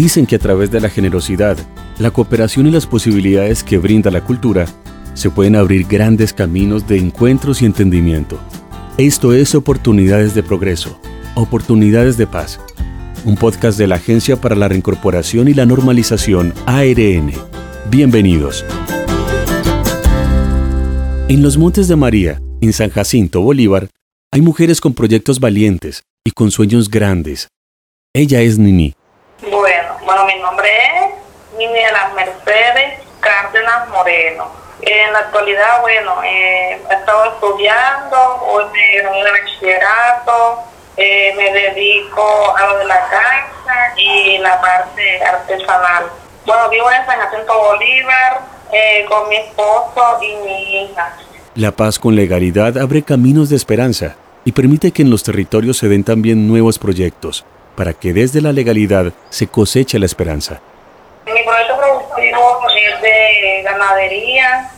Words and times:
Dicen 0.00 0.24
que 0.24 0.36
a 0.36 0.38
través 0.38 0.70
de 0.70 0.80
la 0.80 0.88
generosidad, 0.88 1.58
la 1.98 2.10
cooperación 2.10 2.66
y 2.66 2.70
las 2.70 2.86
posibilidades 2.86 3.62
que 3.62 3.76
brinda 3.76 4.10
la 4.10 4.24
cultura, 4.24 4.64
se 5.12 5.28
pueden 5.28 5.56
abrir 5.56 5.86
grandes 5.86 6.32
caminos 6.32 6.88
de 6.88 6.96
encuentros 6.96 7.60
y 7.60 7.66
entendimiento. 7.66 8.40
Esto 8.96 9.34
es 9.34 9.54
Oportunidades 9.54 10.34
de 10.34 10.42
Progreso, 10.42 10.98
Oportunidades 11.34 12.16
de 12.16 12.26
Paz, 12.26 12.60
un 13.26 13.36
podcast 13.36 13.76
de 13.76 13.88
la 13.88 13.96
Agencia 13.96 14.40
para 14.40 14.56
la 14.56 14.68
Reincorporación 14.68 15.48
y 15.48 15.52
la 15.52 15.66
Normalización 15.66 16.54
ARN. 16.64 17.32
Bienvenidos. 17.90 18.64
En 21.28 21.42
los 21.42 21.58
Montes 21.58 21.88
de 21.88 21.96
María, 21.96 22.40
en 22.62 22.72
San 22.72 22.88
Jacinto, 22.88 23.42
Bolívar, 23.42 23.90
hay 24.32 24.40
mujeres 24.40 24.80
con 24.80 24.94
proyectos 24.94 25.40
valientes 25.40 26.04
y 26.24 26.30
con 26.30 26.50
sueños 26.50 26.88
grandes. 26.88 27.48
Ella 28.14 28.40
es 28.40 28.58
Nini. 28.58 28.94
Bueno, 29.42 29.79
bueno, 30.10 30.24
mi 30.26 30.42
nombre 30.42 30.68
es 31.56 31.92
las 31.92 32.14
Mercedes 32.14 32.98
Cárdenas 33.20 33.88
Moreno. 33.90 34.50
En 34.82 35.12
la 35.12 35.20
actualidad, 35.20 35.80
bueno, 35.82 36.20
eh, 36.24 36.80
he 36.90 36.94
estado 36.94 37.26
estudiando, 37.26 38.16
hoy 38.46 38.64
me 38.72 38.96
gradué 38.96 39.24
de 39.24 39.30
bachillerato, 39.30 40.58
eh, 40.96 41.32
me 41.36 41.52
dedico 41.52 42.56
a 42.56 42.66
lo 42.66 42.78
de 42.78 42.86
la 42.86 43.06
casa 43.08 43.94
y 43.96 44.38
la 44.38 44.60
parte 44.60 45.22
artesanal. 45.22 46.06
Bueno, 46.44 46.68
vivo 46.70 46.90
en 46.90 47.06
San 47.06 47.20
Jacinto 47.20 47.56
Bolívar 47.56 48.40
eh, 48.72 49.06
con 49.08 49.28
mi 49.28 49.36
esposo 49.36 50.18
y 50.22 50.34
mi 50.44 50.84
hija. 50.84 51.14
La 51.54 51.70
paz 51.70 52.00
con 52.00 52.16
legalidad 52.16 52.78
abre 52.78 53.04
caminos 53.04 53.48
de 53.48 53.56
esperanza 53.56 54.16
y 54.44 54.52
permite 54.52 54.90
que 54.90 55.02
en 55.02 55.10
los 55.10 55.22
territorios 55.22 55.76
se 55.78 55.88
den 55.88 56.02
también 56.02 56.48
nuevos 56.48 56.80
proyectos, 56.80 57.44
para 57.80 57.94
que 57.94 58.12
desde 58.12 58.42
la 58.42 58.52
legalidad 58.52 59.10
se 59.30 59.46
coseche 59.46 59.98
la 59.98 60.04
esperanza. 60.04 60.60
Mi 61.24 61.42
proyecto 61.42 61.78
productivo 61.78 62.68
es 62.76 63.00
de 63.00 63.62
ganadería, 63.64 64.70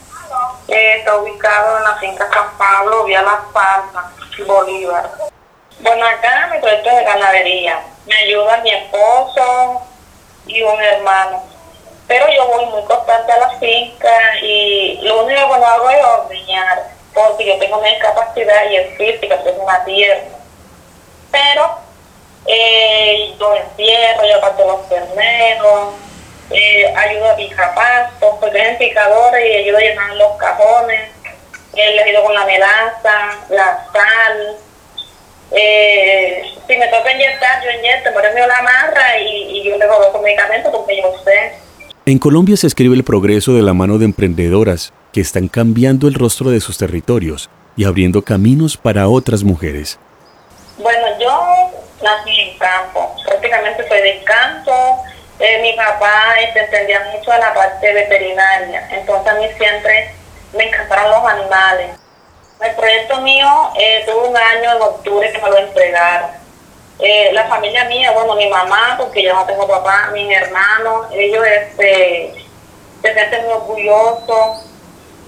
eh, 0.68 0.98
está 0.98 1.16
ubicado 1.16 1.78
en 1.78 1.82
la 1.82 1.96
finca 1.96 2.28
San 2.32 2.56
Pablo, 2.56 3.02
vía 3.02 3.22
Las 3.22 3.40
Palmas, 3.52 4.04
Bolívar. 4.46 5.10
Bueno, 5.80 6.06
acá 6.06 6.48
mi 6.52 6.60
proyecto 6.60 6.90
es 6.90 6.96
de 6.98 7.02
ganadería. 7.02 7.80
Me 8.06 8.14
ayuda 8.14 8.58
mi 8.58 8.70
esposo 8.70 9.82
y 10.46 10.62
un 10.62 10.80
hermano. 10.80 11.42
Pero 12.06 12.24
yo 12.28 12.46
voy 12.46 12.66
muy 12.66 12.84
constante 12.84 13.32
a 13.32 13.38
la 13.38 13.50
finca 13.58 14.38
y 14.40 15.00
lo 15.02 15.24
único 15.24 15.48
que 15.48 15.64
hago 15.64 15.90
es 15.90 16.04
ordeñar, 16.04 16.86
porque 17.12 17.46
yo 17.46 17.58
tengo 17.58 17.78
una 17.78 17.88
discapacidad 17.88 18.70
y 18.70 18.76
es 18.76 18.96
física, 18.96 19.34
es 19.34 19.58
una 19.58 19.84
tierra. 19.84 20.22
Pero 21.32 21.81
eh, 22.46 23.34
yo 23.38 23.54
encierro, 23.54 24.28
yo 24.28 24.36
aparto 24.36 24.66
los 24.66 24.88
terneros, 24.88 25.94
eh, 26.50 26.92
ayudo 26.94 27.30
a 27.30 27.36
picar 27.36 27.74
pastos, 27.74 28.36
porque 28.40 28.58
es 28.58 28.76
picadora 28.76 29.44
y 29.44 29.54
ayudo 29.54 29.78
a 29.78 29.80
llenar 29.80 30.16
los 30.16 30.36
cajones, 30.36 31.10
eh, 31.74 31.94
le 31.94 32.02
ayudo 32.02 32.24
con 32.24 32.34
la 32.34 32.44
melaza, 32.44 33.38
la 33.50 33.86
sal. 33.92 34.56
Eh, 35.50 36.42
si 36.66 36.76
me 36.76 36.88
toca 36.88 37.12
inyectar, 37.12 37.62
yo 37.62 37.70
inyecto, 37.78 38.12
por 38.12 38.24
eso 38.24 38.46
la 38.46 38.58
amarra 38.58 39.18
y, 39.18 39.58
y 39.58 39.64
yo 39.64 39.76
le 39.76 39.86
coloco 39.86 40.20
medicamentos 40.20 40.72
porque 40.74 40.96
yo 41.00 41.12
sé. 41.24 41.52
En 42.04 42.18
Colombia 42.18 42.56
se 42.56 42.66
escribe 42.66 42.96
el 42.96 43.04
progreso 43.04 43.54
de 43.54 43.62
la 43.62 43.74
mano 43.74 43.98
de 43.98 44.06
emprendedoras 44.06 44.92
que 45.12 45.20
están 45.20 45.48
cambiando 45.48 46.08
el 46.08 46.14
rostro 46.14 46.50
de 46.50 46.60
sus 46.60 46.78
territorios 46.78 47.48
y 47.76 47.84
abriendo 47.84 48.22
caminos 48.22 48.76
para 48.76 49.08
otras 49.08 49.44
mujeres. 49.44 49.98
Nací 52.02 52.40
en 52.40 52.58
campo, 52.58 53.14
prácticamente 53.24 53.86
soy 53.88 54.00
de 54.00 54.24
campo. 54.24 55.04
Eh, 55.38 55.62
mi 55.62 55.72
papá 55.74 56.34
se 56.52 56.58
entendía 56.60 57.00
mucho 57.12 57.30
de 57.30 57.38
la 57.38 57.54
parte 57.54 57.92
veterinaria, 57.92 58.88
entonces 58.90 59.32
a 59.32 59.34
mí 59.36 59.48
siempre 59.56 60.14
me 60.52 60.64
encantaron 60.64 61.10
los 61.10 61.30
animales. 61.30 61.90
El 62.60 62.74
proyecto 62.74 63.20
mío 63.20 63.48
eh, 63.76 64.04
tuvo 64.06 64.28
un 64.28 64.36
año 64.36 64.76
en 64.76 64.82
octubre 64.82 65.32
que 65.32 65.38
me 65.40 65.50
lo 65.50 65.58
entregaron. 65.58 66.30
Eh, 66.98 67.30
la 67.32 67.46
familia 67.46 67.84
mía, 67.86 68.12
bueno, 68.12 68.34
mi 68.36 68.48
mamá, 68.48 68.96
porque 68.98 69.22
yo 69.22 69.34
no 69.34 69.44
tengo 69.46 69.66
papá, 69.66 70.10
mis 70.12 70.30
hermanos, 70.36 71.06
ellos 71.12 71.44
este, 71.44 72.34
se 73.02 73.14
sienten 73.14 73.44
muy 73.44 73.52
orgullosos 73.54 74.71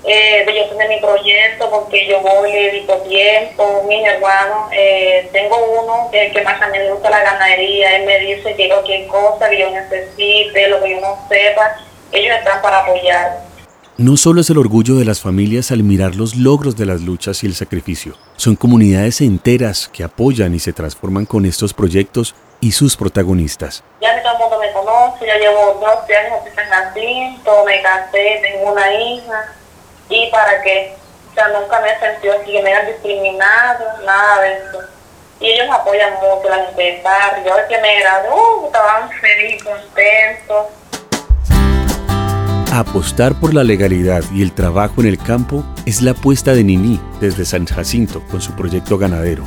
eh, 0.06 0.44
de 0.44 0.54
yo 0.54 0.69
tener 0.69 0.88
mi 0.88 1.00
proyecto 1.00 1.70
porque 1.70 2.06
yo 2.06 2.20
voy, 2.20 2.53
le 2.53 2.72
dedico 2.72 2.94
tiempo, 3.09 3.84
mis 3.88 4.06
hermanos, 4.06 4.70
eh, 4.72 5.28
tengo 5.32 5.56
uno 5.82 6.10
que, 6.10 6.31
que 6.31 6.42
más 6.42 6.60
a 6.60 6.69
mí 6.69 6.78
le 6.78 6.92
gusta 6.92 7.09
la 7.09 7.22
ganadería, 7.22 7.97
él 7.97 8.06
me 8.06 8.19
dice 8.20 8.54
que 8.54 8.69
cualquier 8.69 9.06
cosa 9.06 9.48
que 9.48 9.60
yo 9.60 9.70
necesite, 9.70 10.69
lo 10.69 10.82
que 10.82 10.91
yo 10.91 11.00
no 11.00 11.19
sepa, 11.28 11.78
ellos 12.12 12.37
están 12.37 12.60
para 12.60 12.81
apoyar. 12.81 13.54
No 13.97 14.16
solo 14.16 14.41
es 14.41 14.50
el 14.50 14.59
orgullo 14.59 14.97
de 14.97 15.04
las 15.04 15.20
familias 15.20 15.70
al 15.70 15.84
mirar 15.84 16.16
los 16.16 16.34
logros 16.37 16.76
de 16.76 16.84
las 16.84 17.00
luchas 17.00 17.43
y 17.43 17.47
el 17.47 17.54
sacrificio, 17.54 18.14
son 18.37 18.56
comunidades 18.56 19.20
enteras 19.20 19.88
que 19.88 20.04
apoyan 20.04 20.54
y 20.54 20.59
se 20.59 20.72
transforman 20.72 21.25
con 21.25 21.47
estos 21.47 21.72
proyectos 21.72 22.34
y 22.60 22.72
sus 22.72 22.97
protagonistas. 22.97 23.84
Ya 24.03 24.20
todo 24.22 24.32
el 24.32 24.38
mundo 24.38 24.59
me 24.59 24.72
conoce, 24.72 25.26
ya 25.26 25.38
llevo 25.38 25.81
12 25.81 26.16
años 26.16 26.38
en 26.47 26.54
San 26.54 26.69
Jacinto, 26.69 27.64
me 27.64 27.81
casé, 27.82 28.41
tengo 28.43 28.72
una 28.72 28.93
hija, 28.93 29.54
y 30.09 30.31
para 30.31 30.62
qué, 30.62 30.94
o 31.31 31.34
sea, 31.34 31.48
nunca 31.48 31.81
me 31.81 31.92
he 31.92 31.98
sentido 31.98 32.34
así 32.41 32.53
que 32.53 32.62
me 32.62 32.72
hayan 32.72 32.87
discriminado, 32.87 33.84
nada 34.04 34.41
de 34.42 34.53
eso. 34.54 34.78
Y 35.41 35.50
ellos 35.50 35.66
apoyan 35.72 36.15
mucho, 36.15 36.48
la 36.48 36.66
gente 36.66 36.82
del 36.82 37.03
barrio, 37.03 37.54
que 37.69 37.78
me 37.78 38.00
gradué, 38.00 38.31
uh, 38.31 38.66
estaban 38.66 39.10
felices, 39.10 39.62
contentos. 39.62 40.66
Apostar 42.72 43.34
por 43.38 43.54
la 43.54 43.62
legalidad 43.62 44.22
y 44.32 44.43
el 44.43 44.53
trabajo 44.53 45.00
en 45.00 45.06
el 45.06 45.19
campo 45.19 45.64
es 45.87 46.03
la 46.03 46.10
apuesta 46.10 46.54
de 46.54 46.64
Nini 46.64 47.00
desde 47.20 47.44
San 47.44 47.66
Jacinto 47.66 48.22
con 48.31 48.41
su 48.41 48.56
proyecto 48.56 48.98
ganadero. 48.98 49.44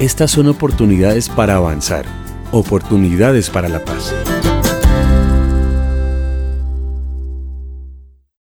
Estas 0.00 0.32
son 0.32 0.48
oportunidades 0.48 1.28
para 1.28 1.54
avanzar, 1.54 2.06
oportunidades 2.52 3.50
para 3.50 3.68
la 3.68 3.84
paz. 3.84 4.12